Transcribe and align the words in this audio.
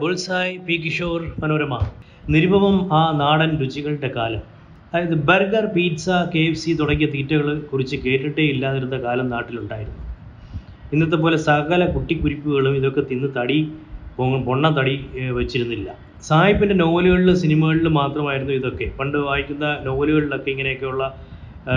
Bullseye 0.00 0.58
P 0.66 0.74
Kishore 0.84 1.20
Manorama. 1.42 1.74
നിരുപമം 2.30 2.76
ആ 2.98 3.00
നാടൻ 3.20 3.50
രുചികളുടെ 3.60 4.10
കാലം. 4.16 4.42
അതായത് 4.92 5.14
burger 5.28 5.64
pizza 5.76 6.08
K 6.34 6.42
F 6.48 6.58
C 6.58 6.72
തുടങ്ങിയ 6.80 7.06
തീറ്റകളെ 7.14 7.54
കുറിച്ച് 7.70 7.96
കേട്ടിട്ടേ 8.04 8.44
ഇല്ലാതിരുന്ന 8.52 8.96
കാലം 9.06 9.30
നാട്ടിലുണ്ടായിരുന്നു. 9.30 10.02
ഇന്നത്തെ 10.92 11.16
പോലെ 11.22 11.38
സകല 11.48 11.86
കുട്ടിക്കുരിപ്പുകളും 11.94 12.76
ഇതൊക്കെ 12.76 13.02
തിന്ന് 13.10 13.28
തടി 13.38 13.58
പൊണ്ണ 14.46 14.68
തടി 14.78 14.94
വെച്ചിരുന്നില്ല. 15.38 15.88
സാഹിബിന്റെ 16.28 16.74
നോവലുകളിലും 16.74 17.36
സിനിമകളിലും 17.42 17.94
മാത്രമായിരുന്നു 17.94 18.54
ഇതൊക്കെ. 18.60 18.86
പണ്ട് 19.00 19.18
വായിക്കുന്ന 19.18 19.66
നോവലുകളിലൊക്കെ 19.88 20.50
ഇങ്ങനെയൊക്കെയുള്ള 20.50 21.02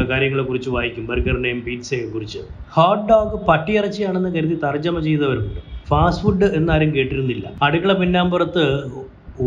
കാര്യങ്ങളെ 0.10 0.44
കുറിച്ച് 0.44 0.70
വായിക്കും. 0.70 1.06
ബർഗറിനെയും 1.08 1.60
പീറ്റ്സയെയും 1.62 2.10
കുറിച്ച്. 2.14 2.40
ഹോട്ട് 2.76 3.06
ഡോഗ് 3.10 3.36
പട്ടിയിറച്ചിയാണെന്ന് 3.50 4.32
കരുതി 4.36 4.58
തർജമ 4.66 4.99
ചെയ്തവരുണ്ട്. 5.09 5.70
Fast 5.91 6.23
food 6.26 6.48
എന്നാരും 6.58 6.90
കേട്ടിരുന്നില്ല. 6.95 7.45
അടുക്കള 7.66 7.91
പിന്നാമ്പുറത്ത് 8.02 8.66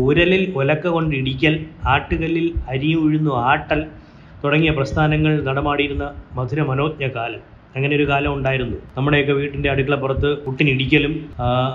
ഉരലിൽ 0.03 0.43
ഒലക്ക 0.59 0.85
കൊണ്ട് 0.95 1.13
ഇടിക്കൽ 1.19 1.53
ആട്ടുകല്ലിൽ 1.93 2.47
അരി 2.71 2.89
ഉഴുന്നു 3.03 3.33
ആട്ടൽ 3.51 3.81
തുടങ്ങിയ 4.43 4.71
പ്രസ്ഥാനങ്ങൾ 4.77 5.33
നടമാടിയിരുന്ന 5.49 6.05
മധുര 6.37 6.61
മനോജ്ഞ 6.69 7.05
കാലം. 7.17 7.41
അങ്ങനെ 7.75 7.93
ഒരു 7.99 8.05
കാലം 8.09 8.31
ഉണ്ടായിരുന്നു. 8.37 8.77
നമ്മുടെയൊക്കെ 8.97 9.33
വീട്ടിന്റെ 9.39 9.69
അടുക്കളപ്പുറത്ത് 9.71 10.29
പുട്ടിനിടിക്കലും 10.43 11.13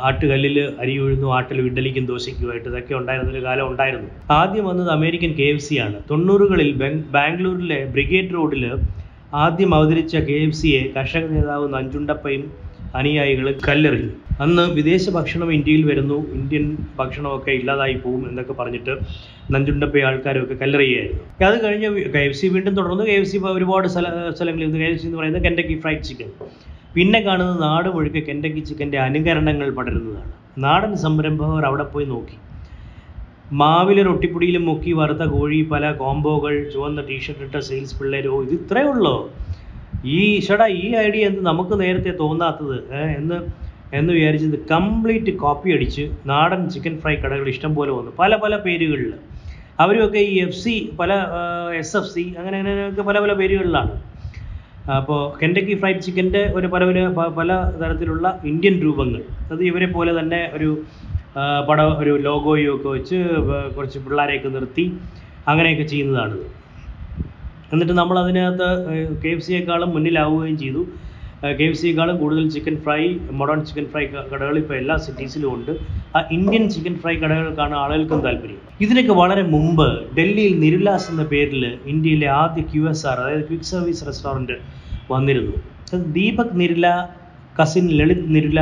ആട്ടുകല്ലിൽ 0.08 0.56
അരി 0.82 0.94
ഉഴുന്നു 1.04 1.28
ആട്ടലും 1.38 1.66
ഇഡലിക്കും 1.70 2.04
ദോശയ്ക്കുമായിട്ട് 2.12 2.68
ഇതൊക്കെ 2.70 2.94
ഉണ്ടായിരുന്ന 3.00 3.32
ഒരു 3.36 3.42
കാലം 3.48 3.66
ഉണ്ടായിരുന്നു. 3.72 4.08
ആദ്യം 4.38 4.64
വന്നത് 4.70 4.90
അമേരിക്കൻ 4.98 5.32
കെ 5.40 5.48
എഫ് 5.54 5.66
സി 5.66 5.76
ആണ്. 5.86 5.98
തൊണ്ണൂറുകളിൽ 6.10 6.70
ബാംഗ്ലൂരിലെ 7.16 7.80
ബ്രിഗേഡ് 7.96 8.34
റോഡിൽ 8.38 8.64
ആദ്യം 9.44 9.72
അവതരിച്ച 9.78 10.16
കെ 10.28 10.38
എഫ് 10.46 10.58
സിയെ 10.60 10.82
കർഷക 10.96 11.26
നേതാവ് 11.34 11.66
നഞ്ചുണ്ടപ്പയും 11.76 12.44
അനുയായികൾ 13.00 13.46
കല്ലെറിഞ്ഞു. 13.68 14.12
അന്ന് 14.40 14.62
വിദേശ 14.76 15.04
ഭക്ഷണം 15.16 15.48
ഇന്ത്യയിൽ 15.56 15.82
വരുന്നു. 15.88 16.18
ഇന്ത്യൻ 16.36 16.64
ഭക്ഷണമൊക്കെ 16.98 17.52
ഇല്ലാതായി 17.58 17.96
പോകും 18.04 18.22
എന്നൊക്കെ 18.28 18.54
പറഞ്ഞിട്ട് 18.60 18.92
നഞ്ചുണ്ടപ്പ 19.50 20.02
ആൾക്കാരൊക്കെ 20.08 20.56
കല്ലെറിയായിരുന്നു 20.62 21.24
അത് 21.42 21.56
കഴിഞ്ഞ് 21.64 21.88
കെ 22.14 22.22
എഫ് 22.28 22.38
സി 22.40 22.48
വീണ്ടും 22.54 22.74
തുടർന്നു. 22.78 23.04
കെ 23.04 23.16
എഫ് 23.20 23.30
സി 23.30 23.38
ഒരുപാട് 23.52 23.86
സ്ഥല 23.94 24.06
സ്ഥലങ്ങളിൽ 24.32 24.70
കെ 24.76 24.88
എഫ് 24.88 25.00
സി 25.02 25.08
എന്ന് 25.08 25.18
പറയുന്നത് 25.20 25.44
കെൻഡക്കി 25.46 25.76
ഫ്രൈഡ് 25.82 26.04
ചിക്കൻ 26.08 26.30
പിന്നെ 26.94 27.18
കാണുന്നത് 27.26 27.60
നാട് 27.64 27.88
മുഴുക്കെ 27.94 28.20
കെൻഡക്കി 28.28 28.62
ചിക്കന്റെ 28.68 28.98
അനുകരണങ്ങൾ 29.04 29.68
പടരുന്നതാണ്. 29.76 30.32
നാടൻ 30.58 30.92
സംരംഭകർ 31.04 31.64
അവിടെ 31.66 31.86
പോയി 31.92 32.06
നോക്കി. 32.10 32.38
മാവിലെ 33.54 34.02
റൊട്ടിപ്പൊടിയിലും 34.08 34.64
മുക്കി 34.68 34.92
വറുത്ത 34.98 35.24
കോഴി 35.32 35.60
പല 35.70 35.84
കോംബോകൾ 36.00 36.52
ചുവന്ന 36.72 37.00
ടീഷർട്ട് 37.08 37.44
ഇട്ട 37.46 37.58
സെയിൽസ് 37.68 37.96
പിള്ളേരോ 37.98 38.34
ഇത് 38.44 38.54
ഇത്രയേ 38.58 38.88
ഉള്ളോ? 38.92 39.16
ഈ 40.10 40.18
ഷടാ 40.46 40.66
ഈ 40.78 40.86
ഐഡിയ 41.00 41.30
എന്ത് 41.30 41.40
നമുക്ക് 41.48 41.74
നേരത്തെ 41.80 42.12
തോന്നാത്തത് 42.20 42.76
ഏ, 42.92 43.00
എന്ന് 43.98 44.10
വിചാരിച്ചത് 44.16 44.56
കംപ്ലീറ്റ് 44.72 45.32
കോപ്പി 45.42 45.70
അടിച്ച് 45.76 46.04
നാടൻ 46.30 46.60
ചിക്കൻ 46.74 46.94
ഫ്രൈ 47.02 47.14
കടകൾ 47.14 47.46
ഇഷ്ടം 47.54 47.72
പോലെ 47.78 47.92
വന്നു. 47.96 48.10
പല 48.20 48.32
പല 48.42 48.54
പേരുകളിൽ 48.66 49.12
അവരുമൊക്കെ 49.82 50.20
ഈ 50.32 50.34
എഫ് 50.44 50.58
സി 50.62 50.74
പല 51.00 51.12
എസ് 51.80 51.94
എഫ് 51.98 52.10
സി 52.14 52.24
അങ്ങനെ 52.38 52.56
അങ്ങനെയൊക്കെ 52.60 53.04
പല 53.08 53.18
പല 53.24 53.32
പേരുകളിലാണ്. 53.40 53.92
അപ്പോൾ 54.98 55.20
കെൻഡക്കി 55.40 55.74
ഫ്രൈഡ് 55.80 56.00
ചിക്കന്റെ 56.06 56.42
ഒരു 56.58 56.66
പല 56.74 56.84
പല 56.90 57.26
പല 57.38 57.50
തരത്തിലുള്ള 57.80 58.26
ഇന്ത്യൻ 58.50 58.76
രൂപങ്ങൾ. 58.84 59.22
അത് 59.52 59.62
ഇവരെ 59.70 59.88
പോലെ 59.96 60.12
തന്നെ 60.20 60.40
ഒരു 60.56 60.70
പട 61.68 61.80
ഒരു 62.02 62.12
ലോഗോയും 62.28 62.70
ഒക്കെ 62.76 62.88
വെച്ച് 62.96 63.18
കുറച്ച് 63.76 63.98
പിള്ളേരെയൊക്കെ 64.04 64.50
നിർത്തി 64.56 64.84
അങ്ങനെയൊക്കെ 65.50 65.84
ചെയ്യുന്നതാണിത്. 65.92 66.46
എന്നിട്ട് 67.72 67.94
നമ്മൾ 68.00 68.16
അതിനകത്ത് 68.22 68.68
കെ 69.22 69.30
എഫ് 69.34 69.44
സിയേക്കാളും 69.46 69.90
മുന്നിലാവുകയും 69.94 70.56
ചെയ്തു. 70.62 70.82
കെ 71.42 71.64
എഫ് 71.66 71.78
സിയെക്കാളും 71.80 72.16
കൂടുതൽ 72.22 72.44
chicken 72.54 72.74
fry 72.84 72.98
modern 73.38 73.60
chicken 73.68 73.84
fry 73.92 74.02
കടകൾ 74.32 74.56
ഇപ്പോൾ 74.62 74.76
എല്ലാ 74.80 74.94
സിറ്റീസിലും 75.04 75.50
ഉണ്ട്. 75.56 75.70
ആ 76.16 76.20
ഇന്ത്യൻ 76.36 76.64
ചിക്കൻ 76.74 76.94
ഫ്രൈ 77.02 77.14
കടകൾക്കാണ് 77.22 77.74
ആളുകൾക്കും 77.82 78.20
താല്പര്യം. 78.26 78.58
ഇതിനൊക്കെ 78.84 79.14
വളരെ 79.20 79.42
മുമ്പ് 79.54 79.86
ഡൽഹിയിൽ 80.18 80.54
നിരുലാസ് 80.64 81.06
എന്ന 81.12 81.24
പേരിൽ 81.32 81.62
ഇന്ത്യയിലെ 81.92 82.28
ആദ്യ 82.40 82.62
ക്യു 82.72 82.82
എസ് 82.90 83.06
ആർ 83.10 83.18
അതായത് 83.22 83.44
ക്വിക്ക് 83.50 83.68
സർവീസ് 83.72 84.06
റെസ്റ്റോറന്റ് 84.08 84.56
വന്നിരുന്നു. 85.12 85.54
ദീപക് 86.16 86.54
നിരുല 86.62 86.86
കസിൻ 87.60 87.86
ലളിത് 88.00 88.26
നിരുല 88.36 88.60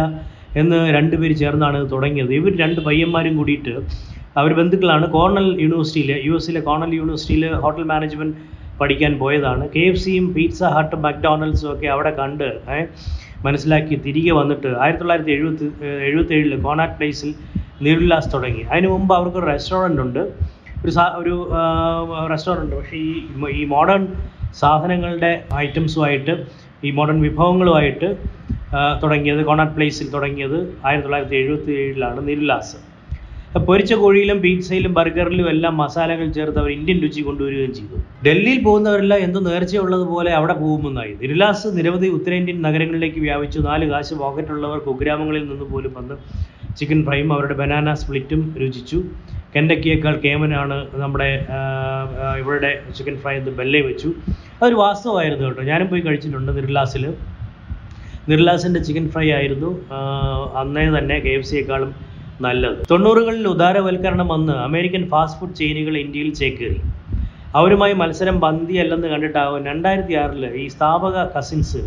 എന്ന് 0.61 0.79
രണ്ടുപേര് 0.97 1.35
ചേർന്നാണ് 1.43 1.81
തുടങ്ങിയത്. 1.95 2.33
ഇവർ 2.41 2.53
രണ്ട് 2.63 2.81
പയ്യന്മാരും 2.87 3.35
കൂടിയിട്ട് 3.41 3.75
അവർ 4.41 4.51
ബന്ധുക്കളാണ്. 4.61 5.05
കോർണൽ 5.17 5.47
യൂണിവേഴ്സിറ്റിയിൽ 5.65 6.11
യു 6.29 6.35
എസിലെ 6.41 6.61
കോർണൽ 6.69 6.93
യൂണിവേഴ്സിറ്റിയിൽ 7.01 7.45
ഹോട്ടൽ 7.65 7.85
മാനേജ്മെന്റ് 7.93 8.37
പഠിക്കാൻ 8.81 9.13
പോയതാണ്. 9.23 9.65
കെ 9.75 9.83
എഫ് 9.91 10.03
സിയും 10.05 10.27
പിസ്സ 10.37 10.61
ഹട്ടും 10.77 11.01
മക്ഡൊണാൾഡ്സും 11.07 11.71
ഒക്കെ 11.75 11.89
അവിടെ 11.95 12.13
കണ്ട് 12.21 12.49
മനസ്സിലാക്കി 13.47 13.97
തിരികെ 14.05 14.33
വന്നിട്ട് 14.41 14.69
ആയിരത്തി 14.83 15.03
തൊള്ളായിരത്തി 15.03 15.33
എഴുപത്തി 15.37 15.67
എഴുപത്തി 16.09 16.35
ഏഴിൽ 16.39 16.55
കോണാറ്റ് 16.67 16.97
പ്ലേസിൽ 16.99 17.31
നീരുല്ലാസ് 17.87 18.31
തുടങ്ങി. 18.35 18.63
അതിന് 18.73 18.89
മുമ്പ് 18.95 19.13
അവർക്ക് 19.19 19.39
ഒരു 19.41 19.49
റെസ്റ്റോറന്റ് 19.53 20.03
ഉണ്ട്. 20.07 20.23
ഒരു 20.85 20.93
സാ 20.97 21.05
ഒരു 21.21 21.35
റെസ്റ്റോറന്റ് 22.33 22.75
പക്ഷേ 22.79 22.97
ഈ 23.07 23.13
ഈ 23.61 23.63
മോഡേൺ 23.75 24.03
സാധനങ്ങളുടെ 24.61 25.33
ഐറ്റംസുമായിട്ട് 25.65 26.35
ഈ 26.87 26.91
മോഡേൺ 26.99 27.19
വിഭവങ്ങളുമായിട്ട് 27.27 28.09
തുടങ്ങിയത് 29.03 29.43
കോണാട്ട് 29.49 29.75
പ്ലേസിൽ 29.77 30.07
തുടങ്ങിയത് 30.15 30.59
ആയിരത്തി 30.87 31.07
തൊള്ളായിരത്തി 31.07 31.37
എഴുപത്തി 31.43 31.73
ഏഴിലാണ് 31.83 32.21
നിരുല്ലാസ് 32.29 32.77
പൊരിച്ച 33.57 33.93
കോഴിയിലും 33.95 34.41
പിzzയിലും 34.43 34.95
ബർഗറിലും 34.95 35.51
എല്ലാം 35.51 35.77
മസാലകൾ 35.77 36.27
ചേർത്ത് 36.31 36.59
അവർ 36.59 36.71
ഇന്ത്യൻ 36.71 36.99
രുചി 37.05 37.21
കൊണ്ടുവരികയും 37.21 37.75
ചെയ്തു. 37.75 37.97
ഡൽഹിയിൽ 38.27 38.63
പോകുന്നവരെല്ലാം 38.65 39.21
എന്ത് 39.27 39.39
നേർച്ചയുള്ളതുപോലെ 39.47 40.31
അവിടെ 40.31 40.53
പോകുമെന്നായി. 40.53 41.13
ദിർലാസ് 41.15 41.69
നിരവധി 41.77 42.09
ഉത്തരേന്ത്യൻ 42.09 42.63
നഗരങ്ങളിലേക്ക് 42.63 43.21
വ്യാപിച്ചു. 43.21 43.59
നാല് 43.59 43.87
കാശ് 43.91 44.15
പോക്കറ്റുള്ളവർ 44.15 44.79
കുഗ്രാമങ്ങളിൽ 44.79 45.49
നിന്ന് 45.49 45.65
പോലും 45.65 45.95
വന്ന് 45.99 46.17
ചിക്കൻ 46.81 47.05
ഫ്രൈയും 47.07 47.33
അവരുടെ 47.33 47.55
ബനാന 47.55 47.95
സ്പ്ലിറ്റും 47.95 48.55
രുചിച്ചു. 48.61 49.03
കെൻഡക്കിയേക്കാൾ 49.55 50.21
കേമനാണ് 50.25 50.87
നമ്മുടെ 50.95 51.47
ഇവരുടെ 52.41 52.83
ചിക്കൻ 52.97 53.17
ഫ്രൈ 53.17 53.35
എന്ന് 53.37 53.51
ബെല്ലേ 53.51 53.81
വെച്ചു. 53.81 54.09
അതൊരു 54.59 54.75
വാസ്തവമായിരുന്നു 54.75 55.47
കേട്ടോ. 55.47 55.63
ഞാനും 55.63 55.89
പോയി 55.89 56.01
കഴിച്ചിട്ടുണ്ട് 56.01 56.53
നിർലാസിൽ 56.53 57.15
നിർലാസിന്റെ 58.29 58.81
ചിക്കൻ 58.81 59.09
ഫ്രൈ 59.09 59.31
ആയിരുന്നു. 59.31 59.71
അന്നേ 60.63 60.99
തന്നെ 60.99 61.19
കെ 61.19 61.29
എഫ് 61.29 61.45
സിയേക്കാളും 61.45 62.08
നല്ലത്. 62.45 62.81
തൊണ്ണൂറുകളിൽ 62.91 63.47
ഉദാരവൽക്കരണം 63.55 64.29
വന്ന് 64.35 64.55
അമേരിക്കൻ 64.67 65.05
ഫാസ്റ്റ് 65.13 65.39
ഫുഡ് 65.41 65.57
ചെയിനുകൾ 65.61 65.95
ഇന്ത്യയിൽ 66.05 66.31
ചേക്കേറി. 66.41 66.81
അവരുമായി 67.59 67.95
മത്സരം 68.03 68.37
പന്തിയല്ലെന്ന് 68.45 69.09
കണ്ടിട്ടാവും 69.13 69.63
രണ്ടായിരത്തി 69.71 70.15
ആറിൽ 70.23 70.45
ഈ 70.63 70.65
സ്ഥാപക 70.75 71.17
കസിൻസ് 71.35 71.81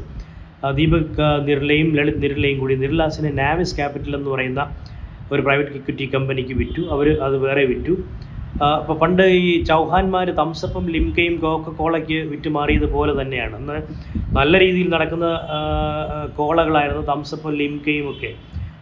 ദീപക് 0.80 1.22
നിർലയും 1.50 1.90
ലളിത് 1.98 2.20
നിർലയും 2.26 2.58
കൂടി 2.64 2.76
നിർലാസിനെ 2.84 3.32
നാവിസ് 3.42 3.76
ക്യാപിറ്റൽ 3.78 4.14
എന്ന് 4.20 4.30
പറയുന്ന 4.34 4.62
ഒരു 5.34 5.42
പ്രൈവറ്റ് 5.46 5.78
ഇക്വിറ്റി 5.80 6.06
കമ്പനിക്ക് 6.16 6.54
വിറ്റു. 6.62 6.82
അവർ 6.94 7.08
അത് 7.28 7.36
വേറെ 7.46 7.64
വിറ്റു. 7.72 7.94
അപ്പോൾ 8.80 8.96
പണ്ട് 9.04 9.24
ഈ 9.42 9.48
ചൗഹാന്മാർ 9.70 10.28
തംസപ്പും 10.42 10.86
ലിംകയും 10.96 11.36
കോക്ക 11.44 11.70
കോളയ്ക്ക് 11.80 12.18
വിറ്റുമാറിയത് 12.34 12.88
പോലെ 12.96 13.14
തന്നെയാണ്. 13.22 13.56
അന്ന് 13.62 13.78
നല്ല 14.40 14.54
രീതിയിൽ 14.64 14.90
നടക്കുന്ന 14.96 15.28
കോളകളായിരുന്നു 16.40 17.04
തംസപ്പും 17.14 17.54
ലിംകയും 17.62 18.08
ഒക്കെ. 18.14 18.32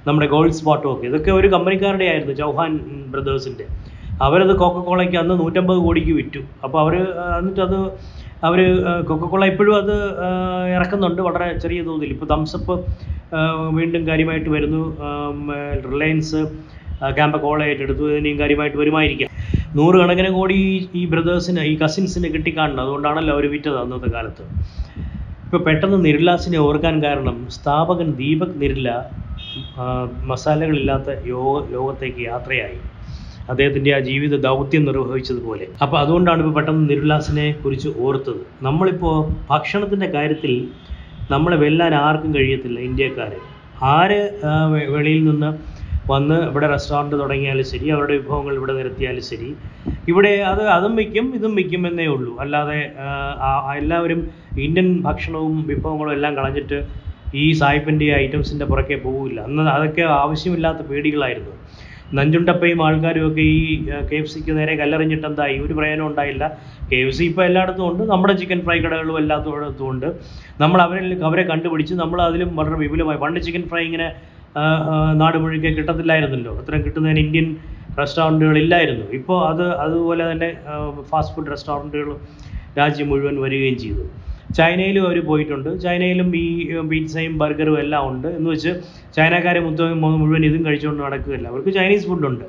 നമ്മുടെ 0.09 0.27
ഗോൾഡ് 0.33 0.57
സ്പോട്ടും 0.59 0.89
ഒക്കെ. 0.93 1.05
ഇതൊക്കെ 1.11 1.31
ഒരു 1.39 1.47
കമ്പനിക്കാരുടെ 1.55 2.05
ആയിരുന്നു 2.11 2.35
ചൗഹാൻ 2.41 2.71
ബ്രദേഴ്സിന്റെ 3.13 3.67
അവരത് 4.25 4.53
കോളയ്ക്ക് 4.61 5.17
അന്ന് 5.23 5.35
നൂറ്റമ്പത് 5.41 5.79
കോടിക്ക് 5.85 6.13
വിറ്റു. 6.19 6.41
അപ്പോൾ 6.63 6.79
അവർ 6.83 6.95
എന്നിട്ട് 7.39 7.61
അത് 7.67 7.77
അവർ 8.47 8.59
കൊക്കക്കോള 9.07 9.43
ഇപ്പോഴും 9.51 9.75
അത് 9.81 9.95
ഇറക്കുന്നുണ്ട് 10.75 11.21
വളരെ 11.27 11.47
ചെറിയ 11.63 11.79
തോതിൽ. 11.87 12.09
ഇപ്പോൾ 12.15 12.27
തംസപ്പ് 12.33 12.75
വീണ്ടും 13.77 14.03
കാര്യമായിട്ട് 14.09 14.49
വരുന്നു. 14.55 14.83
റിലയൻസ് 15.93 16.39
ക്യാമ്പ 17.17 17.35
കോള 17.45 17.59
ഏറ്റെടുത്തു. 17.71 18.05
ഇതിനെയും 18.13 18.37
കാര്യമായിട്ട് 18.39 18.77
വരുമായിരിക്കാം. 18.77 19.29
നൂറുകണക്കിന് 19.77 20.29
കോടി 20.37 20.57
ഈ 20.99 21.03
ബ്രദേഴ്സിന് 21.13 21.63
ഈ 21.71 21.73
കസിൻസിന് 21.83 22.29
കിട്ടിക്കാണുന്നത്. 22.35 22.85
അതുകൊണ്ടാണല്ലോ 22.85 23.33
അവർ 23.35 23.45
വിറ്റത് 23.55 23.77
അന്നത്തെ 23.81 24.09
കാലത്ത്. 24.15 24.45
ഇപ്പോൾ 25.45 25.61
പെട്ടെന്ന് 25.67 25.99
നിരുലാസിനെ 26.05 26.57
ഓർക്കാൻ 26.65 26.95
കാരണം 27.03 27.37
സ്ഥാപകൻ 27.57 28.09
ദീപക് 28.21 28.55
നിരുല 28.63 28.89
മസാലകളില്ലാത്ത 30.29 31.09
യോഗ 31.33 31.55
ലോകത്തേക്ക് 31.75 32.21
യാത്രയായി. 32.29 32.79
അദ്ദേഹത്തിന്റെ 33.51 33.91
ആ 33.97 33.99
ജീവിത 34.09 34.35
ദൗത്യം 34.47 34.83
നിർവഹിച്ചതുപോലെ. 34.87 35.65
അപ്പോൾ 35.83 35.97
അതുകൊണ്ടാണ് 36.03 36.39
ഇപ്പോൾ 36.43 36.55
പെട്ടെന്ന് 36.57 36.83
നിരുലാസിനെ 36.89 37.47
കുറിച്ച് 37.63 37.89
ഓർത്തത്. 38.05 38.41
നമ്മളിപ്പോൾ 38.67 39.17
ഭക്ഷണത്തിന്റെ 39.51 40.09
കാര്യത്തിൽ 40.15 40.53
നമ്മളെ 41.33 41.57
വെല്ലാൻ 41.63 41.93
ആർക്കും 42.05 42.31
കഴിയത്തില്ല 42.35 42.79
ഇന്ത്യക്കാർ 42.89 43.33
ആര് 43.95 44.21
വെളിയിൽ 44.95 45.21
നിന്ന് 45.29 45.49
വന്ന് 46.11 46.37
ഇവിടെ 46.51 46.67
റെസ്റ്റോറന്റ് 46.71 47.15
തുടങ്ങിയാലും 47.21 47.65
ശരി 47.71 47.87
അവരുടെ 47.95 48.13
വിഭവങ്ങൾ 48.19 48.53
ഇവിടെ 48.59 48.73
നിരത്തിയാലും 48.77 49.23
ശരി 49.31 49.49
ഇവിടെ 50.11 50.31
അത് 50.51 50.63
അതും 50.75 50.93
വയ്ക്കും 50.99 51.25
ഇതും 51.37 51.53
വയ്ക്കും 51.55 51.83
എന്നേ 51.87 52.05
ഉള്ളൂ. 52.13 52.31
അല്ലാതെ 52.43 52.77
എല്ലാവരും 53.81 54.21
ഇന്ത്യൻ 54.65 54.87
ഭക്ഷണവും 55.07 55.55
വിഭവങ്ങളും 55.67 56.13
എല്ലാം 56.17 56.33
കളഞ്ഞിട്ട് 56.37 56.79
ഈ 57.35 57.51
സായിപ്പന്റെ 57.59 58.05
ഐറ്റംസിന്റെ 58.23 58.65
പുറകെ 58.65 58.97
പോകില്ല 59.05 59.39
അന്ന് 59.47 59.69
അതൊക്കെ 59.75 60.01
ആവശ്യമില്ലാത്ത 60.01 60.81
പേടികളായിരുന്നു. 60.89 61.53
നഞ്ചുണ്ടപ്പയും 62.17 62.79
ആൾക്കാരും 62.85 63.23
ഒക്കെ 63.27 63.41
ഈ 63.41 63.85
കെ 64.11 64.15
എഫ് 64.19 64.31
സിക്ക് 64.33 64.51
നേരെ 64.57 64.75
കല്ലെറിഞ്ഞിട്ട് 64.75 65.25
എന്തായി? 65.27 65.55
ഒരു 65.65 65.73
പ്രയോജനം 65.73 66.05
ഉണ്ടായില്ല. 66.07 66.43
കെ 66.91 66.95
എഫ് 66.95 67.15
സി 67.17 67.23
ഇപ്പോൾ 67.23 67.43
എല്ലായിടത്തും 67.45 67.85
ഉണ്ട്. 67.89 68.03
നമ്മുടെ 68.11 68.33
ചിക്കൻ 68.33 68.59
ഫ്രൈ 68.65 68.77
കടകളും 68.85 69.17
എല്ലാത്തോടത്തും 69.17 69.89
ഉണ്ട്. 69.89 70.07
നമ്മൾ 70.61 70.81
അവരിൽ 70.81 71.23
അവരെ 71.29 71.43
കണ്ടുപിടിച്ച് 71.51 71.93
നമ്മൾ 71.93 72.21
അതിലും 72.21 72.55
വളരെ 72.55 72.75
വിപുലമായി. 72.83 73.19
പണ്ട് 73.25 73.39
ചിക്കൻ 73.47 73.65
ഫ്രൈ 73.71 73.83
ഇങ്ങനെ 73.89 74.07
നാട് 75.21 75.37
മുഴുക്കെ 75.37 75.67
കിട്ടത്തില്ലായിരുന്നല്ലോ. 75.67 76.53
അത്രയും 76.61 76.85
കിട്ടുന്നതിന് 76.85 77.19
ഇന്ത്യൻ 77.25 77.47
റെസ്റ്റോറന്റുകളില്ലായിരുന്നു 77.99 79.05
ഇപ്പോൾ 79.19 79.37
അത് 79.51 79.65
അതുപോലെ 79.83 80.31
തന്നെ 80.31 80.49
ഫാസ്റ്റ് 81.11 81.35
ഫുഡ് 81.35 81.51
റെസ്റ്റോറന്റുകൾ 81.51 82.09
രാജ്യം 82.79 83.07
മുഴുവൻ 83.09 83.41
വരികയും 83.41 83.77
ചെയ്തു. 83.83 84.03
ചൈനയിലും 84.57 85.03
അവർ 85.07 85.17
പോയിട്ടുണ്ട്. 85.29 85.69
ചൈനയിലും 85.85 86.29
ഈ 86.43 86.45
പിസയും 86.91 87.37
ബർഗറും 87.41 87.79
എല്ലാം 87.83 88.03
ഉണ്ട്. 88.11 88.27
എന്ന് 88.37 88.49
വെച്ച് 88.49 88.71
ചൈനക്കാരെ 89.17 89.59
മൊത്തം 89.67 90.01
മുഴുവൻ 90.21 90.45
ഇതും 90.49 90.65
കഴിച്ചുകൊണ്ട് 90.65 91.03
നടക്കുകയല്ല. 91.03 91.47
അവർക്ക് 91.53 91.73
ചൈനീസ് 91.79 92.07
ഫുഡുണ്ട് 92.09 92.45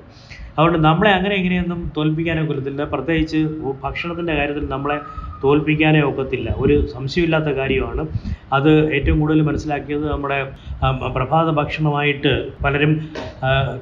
അതുകൊണ്ട് 0.58 0.78
നമ്മളെ 0.86 1.10
അങ്ങനെ 1.16 1.34
എങ്ങനെയൊന്നും 1.40 1.92
തോൽപ്പിക്കാനോ 1.96 2.42
ഒക്കത്തില്ല. 2.46 2.84
പ്രത്യേകിച്ച് 2.92 3.38
ഭക്ഷണത്തിന്റെ 3.84 4.34
കാര്യത്തിൽ 4.38 4.64
നമ്മളെ 4.74 4.96
തോൽപ്പിക്കാനേ 5.44 6.00
ഒക്കത്തില്ല. 6.08 6.48
ഒരു 6.62 6.74
സംശയമില്ലാത്ത 6.94 7.50
കാര്യമാണ്. 7.60 8.02
അത് 8.56 8.70
ഏറ്റവും 8.96 9.20
കൂടുതൽ 9.20 9.42
മനസ്സിലാക്കിയത് 9.50 10.04
നമ്മുടെ 10.12 10.38
പ്രഭാത 11.16 11.50
ഭക്ഷണമായിട്ട് 11.60 12.32
പലരും 12.64 12.92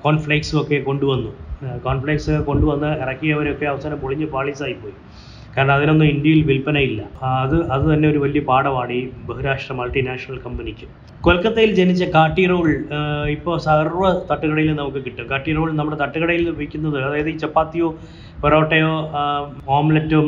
കോൺഫ്ലേക്സും 0.05 0.63
ഒക്കെ 0.63 0.79
കൊണ്ടുവന്നു. 0.89 1.33
കോൺഫ്ലേക്സ് 1.87 2.35
കൊണ്ടുവന്ന് 2.49 2.91
ഇറക്കിയവരൊക്കെ 3.05 3.67
അവസാനം 3.73 3.99
പൊളിഞ്ഞ് 4.05 4.27
പാളീസായിപ്പോയി. 4.35 4.97
കാരണം 5.59 5.75
അതിനൊന്നും 5.77 6.07
ഇന്ത്യയിൽ 6.15 6.41
വിൽപ്പനയില്ല. 6.49 7.03
അത് 7.45 7.55
അത് 7.75 7.85
തന്നെ 7.93 8.07
ഒരു 8.13 8.19
വലിയ 8.25 8.41
പാഠമാണ് 8.51 8.93
ഈ 8.99 9.01
ബഹുരാഷ്ട്ര 9.29 9.75
മൾട്ടിനാഷണൽ 9.79 10.37
കമ്പനിക്ക് 10.45 10.87
കൊൽക്കത്തയിൽ 11.27 11.71
ജനിച്ച 11.79 12.05
കാട്ടി 12.17 12.43
റോൾ 12.51 12.69
ഇപ്പോൾ 13.37 13.55
സർവ 13.65 14.03
തട്ടുകടയിലും 14.31 14.77
നമുക്ക് 14.81 15.01
കിട്ടും. 15.07 15.25
കാട്ടി 15.33 15.53
റോൾ 15.57 15.69
നമ്മുടെ 15.81 15.99
തട്ടുകടയിൽ 16.03 16.45
വിൽക്കുന്നത് 16.61 16.99
അതായത് 17.07 17.31
ഈ 17.33 17.37
ചപ്പാത്തിയോ 17.43 17.89
പൊറോട്ടയോ 18.43 18.93
ഓംലറ്റും 19.79 20.27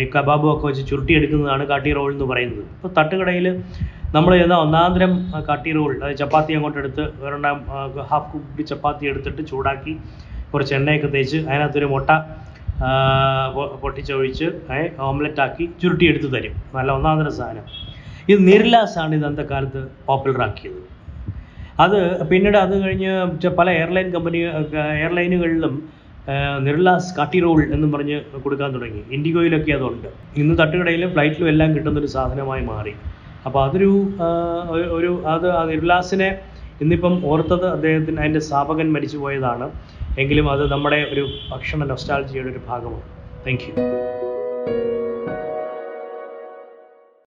ഈ 0.00 0.04
കബാബും 0.16 0.50
ഒക്കെ 0.54 0.66
വെച്ച് 0.70 0.84
ചുരുട്ടിയെടുക്കുന്നതാണ് 0.90 1.64
കാട്ടി 1.72 1.92
റോൾ 1.98 2.10
എന്ന് 2.16 2.28
പറയുന്നത്. 2.32 2.64
ഇപ്പോൾ 2.76 2.92
തട്ടുകടയിൽ 2.98 3.48
നമ്മൾ 4.16 4.32
ഏതാ 4.42 4.56
ഒന്നാന്തരം 4.64 5.12
കാട്ടിറോൾ 5.32 5.44
കാട്ടി 5.48 5.70
റോൾ 5.78 5.90
അതായത് 6.00 6.18
ചപ്പാത്തി 6.22 6.52
അങ്ങോട്ട് 6.58 6.78
എടുത്ത് 6.82 7.04
ഒരെണ്ണം 7.24 7.58
ഹാഫ് 8.10 8.30
കുപ്പി 8.34 8.64
ചപ്പാത്തി 8.70 9.06
എടുത്തിട്ട് 9.12 9.42
ചൂടാക്കി 9.50 9.94
കുറച്ച് 10.52 10.74
എണ്ണയൊക്കെ 10.76 11.08
തേച്ച് 11.14 11.38
അതിനകത്തൊരു 11.48 11.88
മുട്ട 11.94 12.10
പൊട്ടിച്ചൊഴിച്ച് 13.82 14.46
ഓംലെറ്റ് 15.00 15.40
ആക്കി 15.40 15.68
ചുരുട്ടിയെടുത്ത് 15.82 16.32
തരും. 16.32 16.54
നല്ല 16.74 16.92
ഒന്നാന്തരം 16.92 17.32
സാധനം. 17.32 17.64
ഇത് 18.28 18.38
നിർലാസ് 18.52 18.98
ആണ് 18.98 19.14
ഇത് 19.14 19.26
അന്നത്തെ 19.26 19.48
കാലത്ത് 19.48 19.80
പോപ്പുലർ 20.06 20.42
ആക്കിയത് 20.42 20.80
അത് 21.80 22.28
പിന്നീട് 22.28 22.56
അത് 22.56 22.82
കഴിഞ്ഞ് 22.82 23.48
പല 23.48 23.70
എയർലൈൻ 23.70 24.10
കമ്പനി 24.10 24.38
എയർലൈനുകളിലും 24.98 25.74
നിർലാസ് 26.58 27.16
കാട്ടി 27.18 27.40
റോൾ 27.40 27.60
എന്നും 27.72 27.92
പറഞ്ഞ് 27.92 28.20
കൊടുക്കാൻ 28.44 28.74
തുടങ്ങി. 28.74 29.02
ഇൻഡിഗോയിലൊക്കെ 29.10 29.72
അതുണ്ട്. 29.72 30.08
ഇന്ന് 30.36 30.58
തട്ടുകടയിലും 30.58 31.10
ഫ്ലൈറ്റിലും 31.10 31.48
എല്ലാം 31.48 31.74
കിട്ടുന്നൊരു 31.74 32.06
സാധനമായി 32.06 32.64
മാറി. 32.64 32.92
അപ്പോൾ 33.46 33.68
അതൊരു 33.68 33.90
ഒരു- 34.70 34.90
ഒരു 34.98 35.22
അത് 35.26 35.46
ആ 35.50 35.64
നിർലാസിനെ 35.64 36.38
ഇന്നിപ്പം 36.80 37.26
ഓർത്തത് 37.26 37.66
അദ്ദേഹത്തിന് 37.66 38.18
അതിന്റെ 38.20 38.40
സ്ഥാപകൻ 38.40 38.92
മരിച്ചു 38.92 39.18
പോയതാണ് 39.18 39.70
എങ്കിലും 40.18 40.50
അത് 40.50 40.70
നമ്മുടെ 40.70 40.96
ഒരു 41.12 41.24
ഭക്ഷണ 41.50 41.84
നൊസ്റ്റാൾജിയുടെ 41.84 42.50
ഒരു 42.50 42.60
ഭാഗമാണ്. 42.68 43.02
Thank 43.46 43.64
you 43.64 43.74